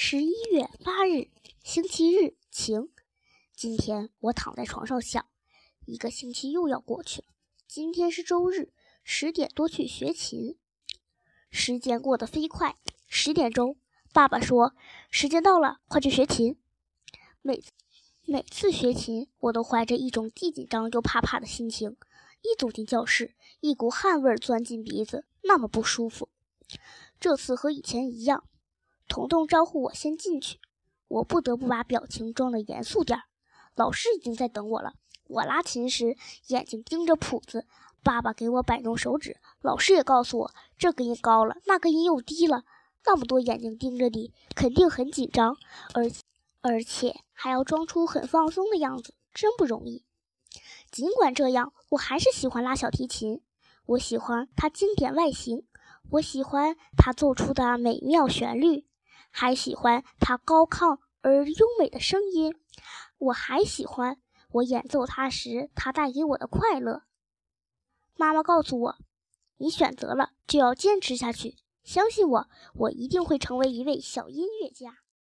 [0.00, 1.28] 十一月八日，
[1.64, 2.88] 星期日，晴。
[3.52, 5.26] 今天我躺在床上想，
[5.86, 7.26] 一个星期又要过去了。
[7.66, 8.72] 今天是周日，
[9.02, 10.56] 十点多去学琴。
[11.50, 12.76] 时间过得飞快，
[13.08, 13.76] 十点钟，
[14.12, 14.76] 爸爸说
[15.10, 16.56] ：“时间到了，快去学琴。”
[17.42, 17.60] 每
[18.24, 21.96] 每次学琴，我都怀着一种既紧张又怕怕的心情。
[22.42, 26.28] 一走进教室，一股汗味钻进鼻子，那么不舒服。
[27.18, 28.44] 这次和以前一样。
[29.08, 30.60] 彤彤招呼我先进去，
[31.08, 33.24] 我不得不把表情装得严肃点儿。
[33.74, 34.94] 老师已经在等我了。
[35.26, 36.16] 我拉琴时
[36.46, 37.66] 眼睛盯着谱子，
[38.02, 42.64] 爸爸给我摆弄手指，老师也告诉我这个音高了，那个音又低了。
[43.04, 45.56] 那么多眼睛盯着你，肯定很紧张，
[45.94, 46.10] 而
[46.60, 50.04] 而且还要装出很放松的样子，真不容易。
[50.90, 53.40] 尽管这样，我还是喜欢拉小提琴。
[53.86, 55.66] 我喜欢它经典外形，
[56.10, 58.86] 我喜欢它奏出的美妙旋律。
[59.30, 62.54] 还喜欢他高亢而优美的声音，
[63.18, 64.20] 我还喜欢
[64.50, 67.02] 我演奏它时它带给我的快乐。
[68.16, 68.96] 妈妈告诉我
[69.58, 74.98] ：“你选择了就要坚持下去，相信我，我一定会成为一位小音乐家。”